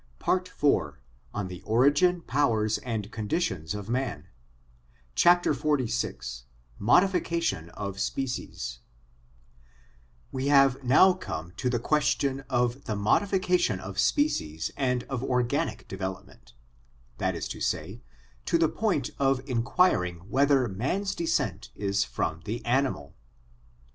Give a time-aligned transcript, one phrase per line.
[0.17, 0.95] PART IV
[1.31, 4.29] ON THE ORIGIN, POWERS, AND CONDITIONS OF MAN
[5.15, 6.41] XLVI
[6.79, 8.79] MODIFICATION OF SPECIES
[10.31, 15.87] WE have now come to the question of the modification of species and of organic
[15.87, 16.53] development:
[17.19, 18.01] that is to say,
[18.45, 23.13] to the point of inquiring whether man's descent is from the animal.